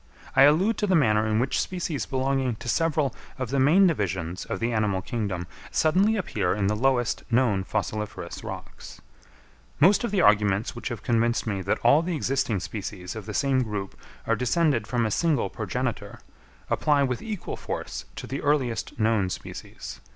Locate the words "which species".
1.37-2.07